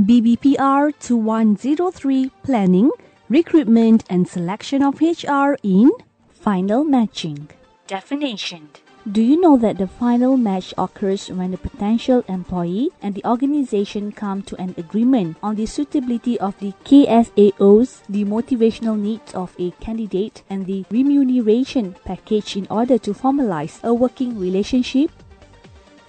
[0.00, 2.90] BBPR 2103 Planning,
[3.28, 5.92] Recruitment and Selection of HR in
[6.30, 7.50] Final Matching.
[7.86, 8.70] Definition.
[9.10, 14.12] Do you know that the final match occurs when the potential employee and the organization
[14.12, 19.72] come to an agreement on the suitability of the KSAOs, the motivational needs of a
[19.72, 25.10] candidate, and the remuneration package in order to formalize a working relationship?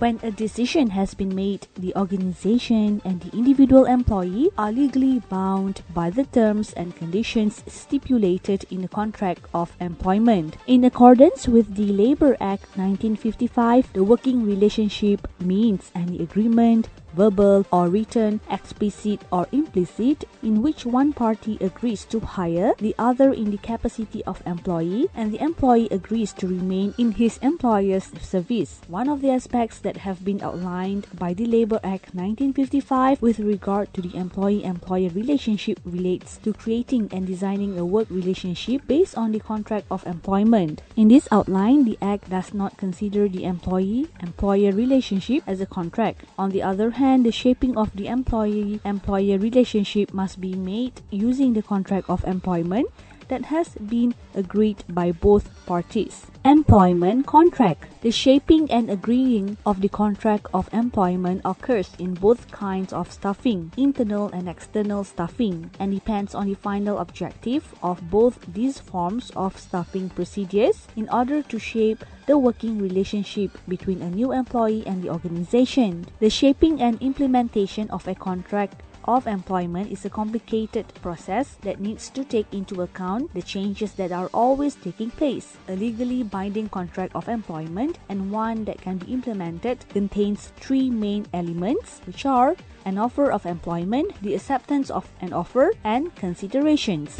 [0.00, 5.82] When a decision has been made, the organization and the individual employee are legally bound
[5.92, 10.56] by the terms and conditions stipulated in the contract of employment.
[10.66, 17.88] In accordance with the Labor Act 1955, the working relationship means any agreement verbal or
[17.88, 23.58] written, explicit or implicit, in which one party agrees to hire the other in the
[23.58, 28.80] capacity of employee and the employee agrees to remain in his employer's service.
[28.88, 33.92] One of the aspects that have been outlined by the Labor Act 1955 with regard
[33.94, 39.40] to the employee-employer relationship relates to creating and designing a work relationship based on the
[39.40, 40.82] contract of employment.
[40.96, 46.24] In this outline, the Act does not consider the employee-employer relationship as a contract.
[46.38, 51.62] On the other hand, the shaping of the employee-employer relationship must be made using the
[51.62, 52.86] contract of employment
[53.30, 56.26] that has been agreed by both parties.
[56.44, 57.86] Employment contract.
[58.02, 63.72] The shaping and agreeing of the contract of employment occurs in both kinds of staffing,
[63.76, 69.58] internal and external staffing, and depends on the final objective of both these forms of
[69.58, 75.10] staffing procedures in order to shape the working relationship between a new employee and the
[75.10, 76.06] organization.
[76.20, 82.10] The shaping and implementation of a contract of employment is a complicated process that needs
[82.10, 85.56] to take into account the changes that are always taking place.
[85.68, 91.26] A legally binding contract of employment and one that can be implemented contains three main
[91.32, 97.16] elements, which are an offer of employment, the acceptance of an offer, and considerations.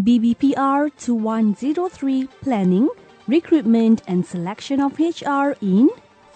[0.00, 2.88] BBPR 2103 Planning,
[3.30, 5.88] Recruitment and Selection of HR in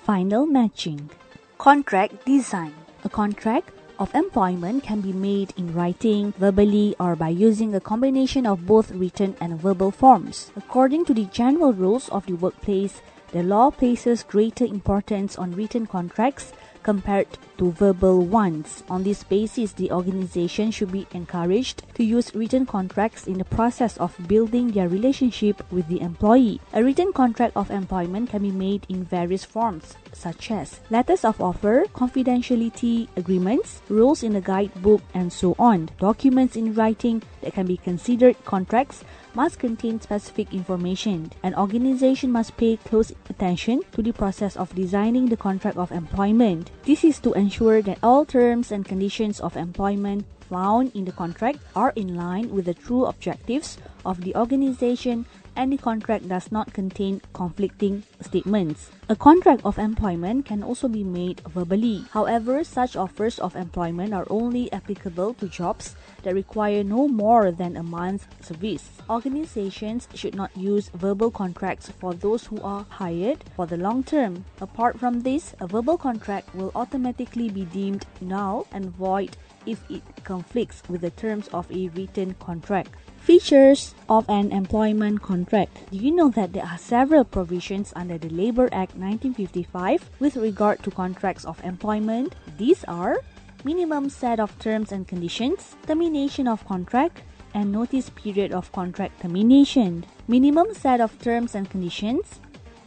[0.05, 1.11] Final Matching.
[1.59, 2.73] Contract Design.
[3.03, 8.47] A contract of employment can be made in writing, verbally, or by using a combination
[8.47, 10.53] of both written and verbal forms.
[10.55, 13.03] According to the general rules of the workplace,
[13.33, 16.53] the law places greater importance on written contracts
[16.85, 17.27] compared
[17.59, 18.85] to verbal ones.
[18.89, 23.97] On this basis, the organization should be encouraged to use written contracts in the process
[23.97, 26.61] of building their relationship with the employee.
[26.73, 31.41] A written contract of employment can be made in various forms, such as letters of
[31.41, 35.89] offer, confidentiality agreements, rules in a guidebook, and so on.
[35.99, 41.31] Documents in writing that can be considered contracts must contain specific information.
[41.43, 46.71] An organization must pay close attention to the process of designing the contract of employment.
[46.85, 51.59] This is to ensure that all terms and conditions of employment found in the contract
[51.75, 56.73] are in line with the true objectives of the organization and the contract does not
[56.73, 58.91] contain conflicting statements.
[59.07, 62.07] A contract of employment can also be made verbally.
[62.13, 67.77] However, such offers of employment are only applicable to jobs that require no more than
[67.77, 68.89] a month's service.
[69.11, 74.47] Organizations should not use verbal contracts for those who are hired for the long term.
[74.63, 79.37] Apart from this, a verbal contract will automatically be deemed null and void
[79.67, 82.91] if it conflicts with the terms of a written contract.
[83.21, 85.91] Features of an employment contract.
[85.91, 90.83] Do you know that there are several provisions under the Labor Act 1955 with regard
[90.83, 92.35] to contracts of employment?
[92.59, 93.19] These are
[93.65, 97.23] minimum set of terms and conditions, termination of contract,
[97.55, 100.05] and notice period of contract termination.
[100.29, 102.41] Minimum set of terms and conditions.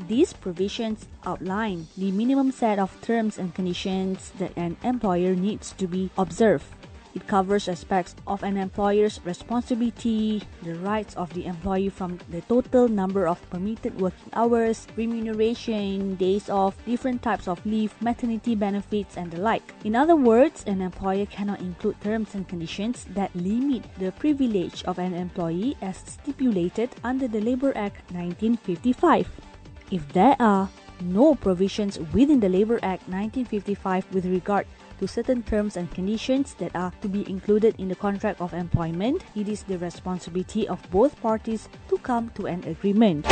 [0.07, 5.87] These provisions outline the minimum set of terms and conditions that an employer needs to
[5.87, 6.65] be observed.
[7.17, 12.87] It covers aspects of an employer's responsibility, the rights of the employee from the total
[12.87, 19.31] number of permitted working hours, remuneration, days off, different types of leave, maternity benefits, and
[19.31, 19.73] the like.
[19.83, 24.99] In other words, an employer cannot include terms and conditions that limit the privilege of
[24.99, 29.25] an employee as stipulated under the Labor Act 1955.
[29.89, 30.69] If there are
[31.01, 34.67] no provisions within the Labor Act 1955 with regard
[34.99, 39.23] to certain terms and conditions that are to be included in the contract of employment,
[39.35, 43.25] it is the responsibility of both parties to come to an agreement.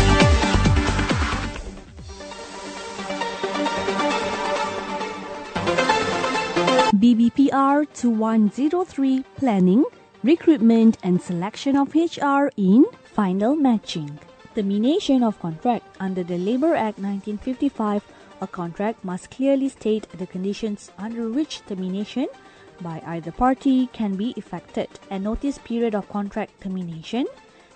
[6.96, 9.84] BBPR 2103 Planning,
[10.24, 14.18] Recruitment and Selection of HR in Final Matching.
[14.56, 15.86] Termination of contract.
[16.00, 18.02] Under the Labour Act 1955,
[18.42, 22.28] a contract must clearly state the conditions under which termination
[22.82, 24.88] by either party can be effected.
[25.10, 27.26] A notice period of contract termination.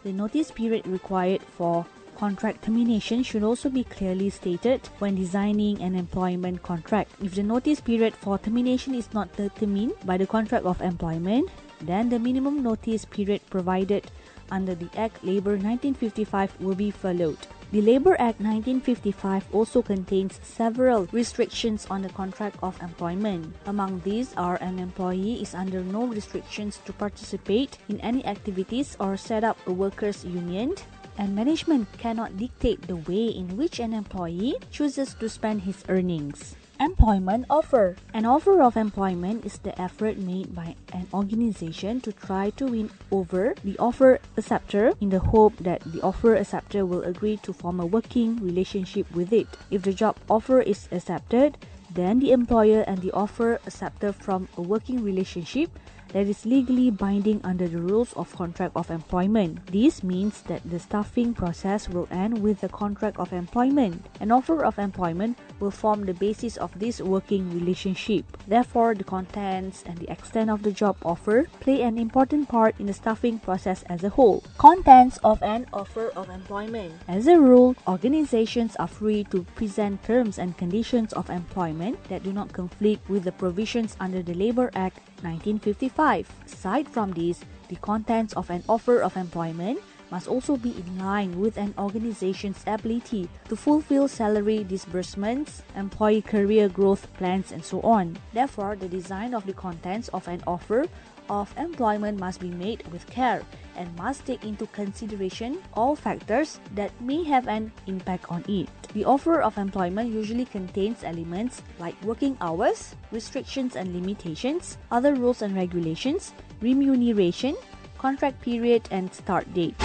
[0.03, 1.85] The notice period required for
[2.17, 7.11] contract termination should also be clearly stated when designing an employment contract.
[7.23, 11.49] If the notice period for termination is not determined by the contract of employment,
[11.81, 14.11] then the minimum notice period provided
[14.51, 17.37] under the Act Labour 1955 will be followed.
[17.69, 23.53] The Labour Act 1955 also contains several restrictions on the contract of employment.
[23.67, 29.17] Among these are an employee is under no restrictions to participate in any activities or
[29.17, 30.73] set up a workers' union,
[31.19, 36.55] and management cannot dictate the way in which an employee chooses to spend his earnings.
[36.79, 37.97] Employment offer.
[38.13, 42.89] An offer of employment is the effort made by an organization to try to win
[43.11, 47.81] over the offer acceptor in the hope that the offer acceptor will agree to form
[47.81, 49.47] a working relationship with it.
[49.69, 51.57] If the job offer is accepted,
[51.91, 55.67] then the employer and the offer acceptor form a working relationship
[56.13, 59.65] that is legally binding under the rules of contract of employment.
[59.67, 64.05] This means that the staffing process will end with the contract of employment.
[64.19, 68.25] An offer of employment will form the basis of this working relationship.
[68.47, 72.87] Therefore, the contents and the extent of the job offer play an important part in
[72.87, 74.43] the staffing process as a whole.
[74.57, 76.93] Contents of an offer of employment.
[77.07, 82.33] As a rule, organizations are free to present terms and conditions of employment that do
[82.33, 86.29] not conflict with the provisions under the Labor Act 1955.
[86.45, 89.79] Aside from this, the contents of an offer of employment
[90.11, 96.67] must also be in line with an organization's ability to fulfill salary disbursements, employee career
[96.67, 98.17] growth plans, and so on.
[98.33, 100.87] Therefore, the design of the contents of an offer
[101.29, 103.43] of employment must be made with care
[103.75, 108.67] and must take into consideration all factors that may have an impact on it.
[108.93, 115.41] The offer of employment usually contains elements like working hours, restrictions and limitations, other rules
[115.41, 117.55] and regulations, remuneration,
[117.97, 119.75] contract period, and start date.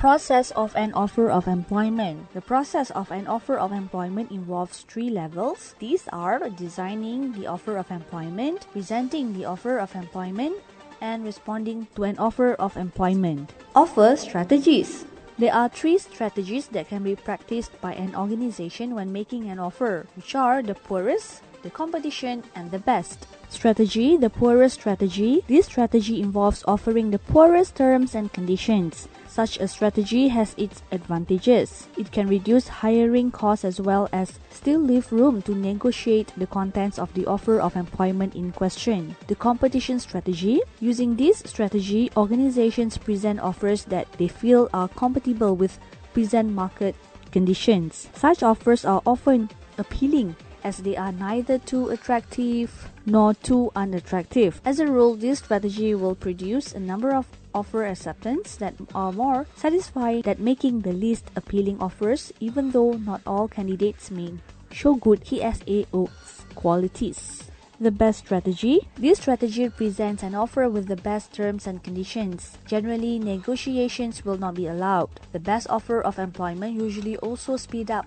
[0.00, 2.32] Process of an offer of employment.
[2.32, 5.74] The process of an offer of employment involves three levels.
[5.78, 10.56] These are designing the offer of employment, presenting the offer of employment,
[11.02, 13.52] and responding to an offer of employment.
[13.76, 15.04] Offer strategies.
[15.36, 20.06] There are three strategies that can be practiced by an organization when making an offer,
[20.16, 23.26] which are the poorest, the competition, and the best.
[23.50, 25.44] Strategy The poorest strategy.
[25.46, 29.06] This strategy involves offering the poorest terms and conditions.
[29.30, 31.86] Such a strategy has its advantages.
[31.96, 36.98] It can reduce hiring costs as well as still leave room to negotiate the contents
[36.98, 39.14] of the offer of employment in question.
[39.28, 40.60] The competition strategy.
[40.80, 45.78] Using this strategy, organizations present offers that they feel are compatible with
[46.12, 46.96] present market
[47.30, 48.08] conditions.
[48.16, 49.48] Such offers are often
[49.78, 50.34] appealing
[50.64, 54.60] as they are neither too attractive nor too unattractive.
[54.64, 59.46] As a rule, this strategy will produce a number of offer acceptance that are more
[59.56, 64.34] satisfied than making the least appealing offers, even though not all candidates may
[64.72, 66.10] show good KSAO
[66.54, 67.50] qualities.
[67.80, 68.88] The best strategy.
[68.98, 72.58] This strategy presents an offer with the best terms and conditions.
[72.66, 75.08] Generally, negotiations will not be allowed.
[75.32, 78.04] The best offer of employment usually also speed up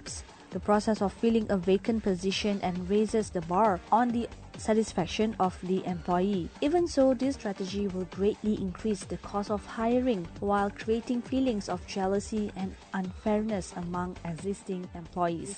[0.53, 5.57] the process of filling a vacant position and raises the bar on the satisfaction of
[5.63, 6.49] the employee.
[6.61, 11.85] Even so, this strategy will greatly increase the cost of hiring while creating feelings of
[11.87, 15.57] jealousy and unfairness among existing employees.